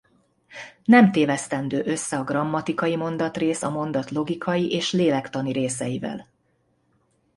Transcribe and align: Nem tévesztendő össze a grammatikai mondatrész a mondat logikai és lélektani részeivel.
Nem 0.83 1.11
tévesztendő 1.11 1.81
össze 1.85 2.17
a 2.19 2.23
grammatikai 2.23 2.95
mondatrész 2.95 3.63
a 3.63 3.69
mondat 3.69 4.09
logikai 4.11 4.71
és 4.71 4.91
lélektani 4.91 5.51
részeivel. 5.51 6.27